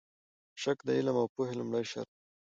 [0.61, 2.21] شک د علم او پوهې لومړی شرط دی.